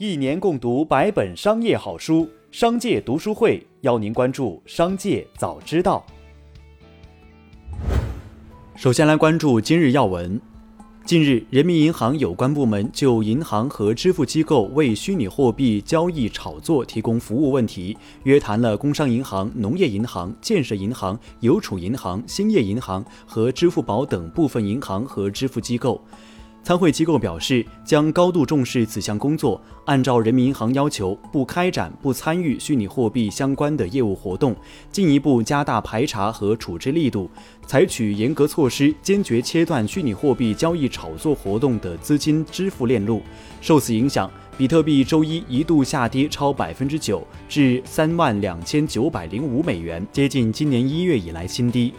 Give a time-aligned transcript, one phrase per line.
[0.00, 6.06] 一年共读百本商业好书，商界读书会邀您关注商界早知道。
[8.76, 10.40] 首先来关注今日要闻。
[11.04, 26.00] 近日，人民银行有关部门就银行和支付机构为虚拟货币交易炒作提供服务问题，约谈了工商银行、农业银行、建设银行、邮储银行、兴业银行和支付宝等部分银行和支付机构。
[26.68, 34.54] 参会机构表示，将高度重视此项工作，按照人民银行要求，不开展、不参与虚拟货币相关的业务活动，
[34.92, 37.30] 进一步加大排查和处置力度，
[37.66, 43.22] 采取严格措施，坚决切断虚拟货币交易炒作活动的资金支付链路。
[43.62, 51.94] 受此影响，比特币周一一度下跌超百分之九，至三万两千九百零五美元，接近今年一月以来新低。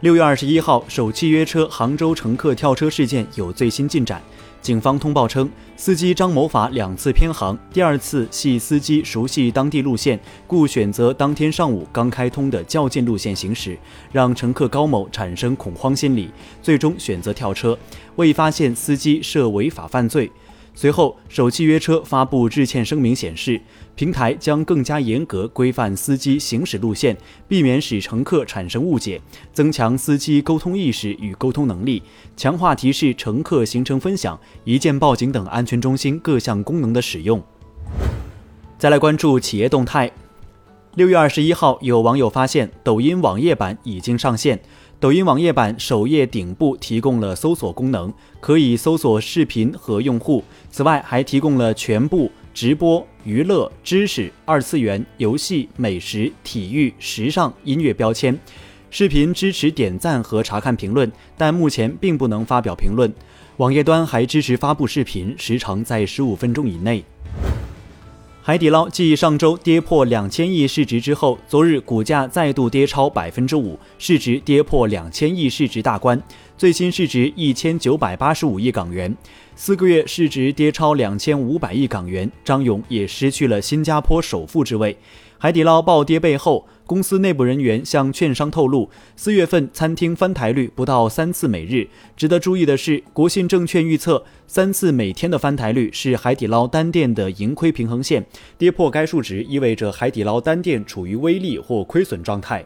[0.00, 4.22] 六月二十一号，首汽约车杭州乘客跳车事件有最新进展。
[4.62, 5.46] 警方通报称，
[5.76, 13.78] 司机张某法两次偏航，第二次系司机熟悉当地路线，故选择当天上午刚开通的较近路线行驶，
[14.10, 16.30] 让乘客高某产生恐慌心理，
[16.62, 17.78] 最终选择跳车，
[18.16, 20.32] 未发现司机涉违法犯罪。
[20.74, 23.60] 随后，首汽约车发布致歉声明，显示
[23.94, 29.20] 平台将更加严格规范司机行驶路线，避免使乘客产生误解，
[29.52, 32.02] 增强司机沟通意识与沟通能力，
[32.36, 37.42] 强化提示乘客行程分享、一键报警等安全中心各项功能的使用。
[38.78, 40.10] 再来关注企业动态。
[40.96, 44.60] 六月二十一号，有网友发现抖音网页版已经上线。
[45.00, 50.44] 抖音网页版首页顶部提供了搜索功能，可以搜索视频和用户。
[50.70, 58.38] 此外，还提供了全部、直播、娱乐、知识、二次元、游戏、美食、体育、时尚、音乐标签。
[58.90, 63.10] 视频支持点赞和查看评论，但目前并不能发表评论。
[63.56, 67.02] 网页端还支持发布视频，时长在十五分钟以内。
[68.50, 76.20] 海底捞继上周跌破两千亿市值之后，昨日股价再度跌超百分之五，市值跌破两千亿市值大关，
[76.58, 79.16] 最新市值一千九百八十五亿港元，
[79.54, 84.96] 四个月市值跌超两千五百亿港元，张勇也失去了新加坡首富之位。
[85.42, 91.88] 海底捞暴跌背后，公司内部人员向券商透露，四月份餐厅翻台率不到三次每日。
[92.14, 98.26] 值得注意的是，国信证券预测三次每天的翻台率是海底捞单店的盈亏平衡线，
[98.58, 102.62] 跌破该数值意味着海底捞单店处于微利或亏损状态。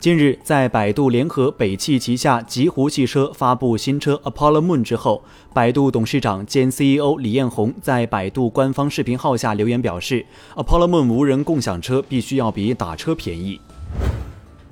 [0.00, 5.22] 近日，在百度联合北汽旗下极狐汽车发布新车 Apollo Moon 之后，
[5.52, 10.24] 百度董事长兼 CEO 李彦宏在百度官方视频号下留言表示
[10.56, 13.60] ：“Apollo Moon 无人共享车必须要比打车便宜。”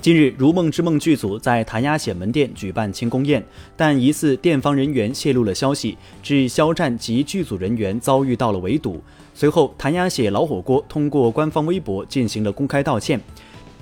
[0.00, 3.44] 近日，《如梦之梦》剧组在谭鸭血门店举办庆功宴，
[3.76, 9.02] 但疑似店方人员泄露了消息，致肖战及剧组人员遭遇到了围堵。
[9.34, 13.20] 随后，谭鸭血老火锅通过官方微博进行了公开道歉。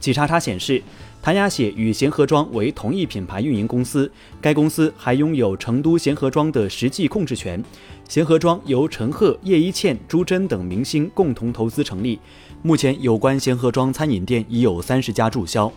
[0.00, 0.82] 企查查显示。
[1.26, 4.08] 谭鸭血与贤合庄为同一品牌运营公司，
[4.40, 7.60] 该公司还拥有成都贤合庄的实际控制权。
[8.08, 12.20] 贤合庄由陈赫、叶一茜、朱桢等明星共同投资成立。
[12.62, 15.68] 目前，有关贤合庄餐饮店已有三十家注销。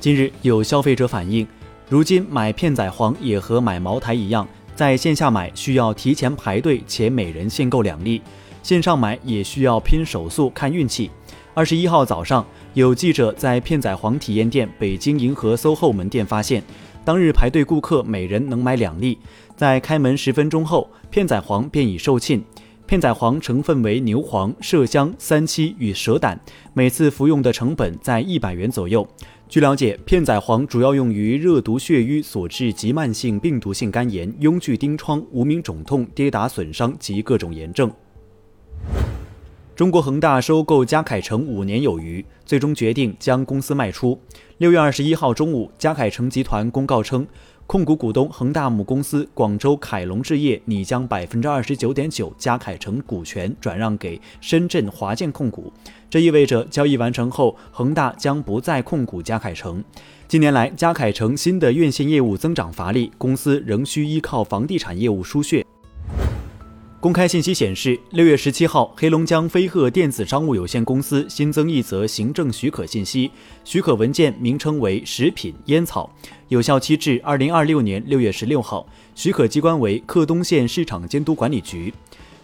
[0.00, 1.46] 近日，有消费者反映，
[1.88, 8.20] 如今买片仔癀也和买茅台一样，在线下买需要提前排队，且每人限购两粒；
[8.64, 11.08] 线上买也需要拼手速看运气。
[11.52, 12.46] 二十一号早上。
[12.74, 16.62] 有记者在片仔癀体验店北京银河 SOHO 门店发现，
[17.04, 19.18] 当日排队顾客每人能买两粒，
[19.56, 22.40] 在开门十分钟后，片仔癀便已售罄。
[22.86, 26.40] 片仔癀成分为牛黄、麝香、三七与蛇胆，
[26.72, 29.06] 每次服用的成本在一百元左右。
[29.48, 37.90] 据了解，片仔癀主要用于热毒血瘀所致急慢性病毒性肝炎、痈疽疔疮、无名肿痛、跌打损伤及各种炎症。
[39.80, 44.20] 中国恒大收购嘉凯城五年有余，最终决定将公司卖出。
[44.58, 47.26] 六月二十一号中午，嘉凯城集团公告称，
[47.66, 55.72] 控股股东恒大母公司广州凯龙置业拟将百分之二十九点九嘉凯城股权转让给深圳华建控股。
[56.10, 59.82] 这意味着交易完成后，恒大将不再控股嘉凯城。
[60.28, 65.64] 近年来，嘉凯城新的院线业务增长乏力，公司仍需依靠房地产业务输血。
[67.00, 73.30] 公开信息显示，六月十七号，黑龙江飞鹤电子商务有限公司新增一则行政许可信息，
[73.64, 76.12] 许可文件名称为“食品烟草”，
[76.48, 81.90] 有效期至二零二六年六月十六号，许可机关为克东县市场监督管理局。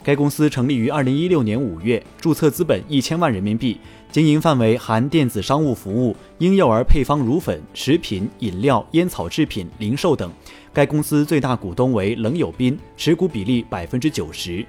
[0.03, 3.76] 该公司成立于二零一六年五月，注册资本一千万人民币，
[4.11, 10.32] 经营范围含电子商务服务、婴幼儿配方乳粉、食品饮料、烟草制品零售等。
[10.76, 14.62] 该公司最大股东为冷友斌，持股比例百分之九十。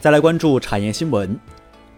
[0.00, 1.38] 再来关注产业新闻。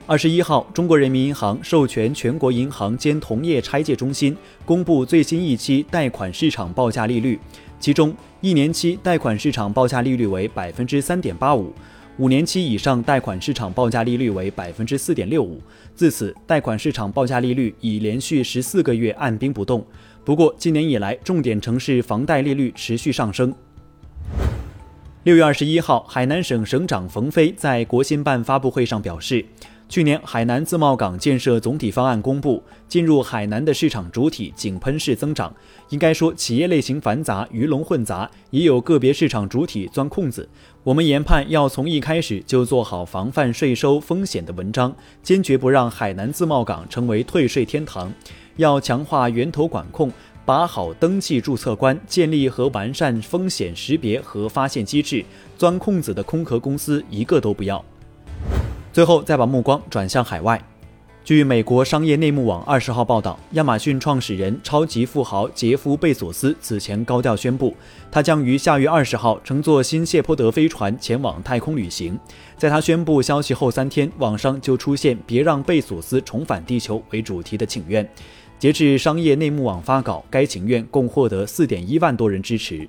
[0.06, 4.36] 二十一号，中国人民银行授权全国银行兼同业拆借中心
[4.66, 7.40] 公布最新一期贷款市场报价利率，
[7.80, 11.72] 其中一年期贷款市场报价利率为百分之三点八五，
[12.18, 15.60] 五年期以上贷款市场报价利率为百分之四点六五。
[15.94, 19.86] 自此，贷款市场报价利率已连续十四个月按兵不动。
[20.24, 23.54] 不过，今年以来，重点城市房贷利率持续上升。
[25.24, 29.44] 六月二十一号，海南省省长冯飞在国新办发布会上表示。
[29.88, 35.54] 去年海南自贸港建设总体方案公布，进入海南的市场主体井喷式增长。
[35.90, 40.48] 应该说，企业类型繁杂，鱼龙混杂，也有个别市场主体钻空子。
[40.82, 48.12] 我们研判要从一开始就做好防范税收风险的文章，坚决不让海南自贸港成为退税天堂。
[48.56, 50.10] 要强化源头管控，
[50.44, 55.24] 把好登记注册关，建立和完善风险识别和发现机制，
[55.56, 57.84] 钻空子的空壳公司一个都不要。
[58.96, 60.58] 最后，再把目光转向海外。
[61.22, 67.76] 据美国商业内幕网二十号报道，亚马逊创始人、超级富豪杰夫·贝索斯此前高调宣布，
[68.10, 72.18] 他将于下月二十号乘坐新谢泼德飞船前往太空旅行。
[72.56, 78.10] 在他宣布消息后三天，网上就出现“别让贝索斯重返地球”为主题的请愿。
[78.58, 82.88] 截至商业内幕网发稿，该请愿共获得四点一万多人支持。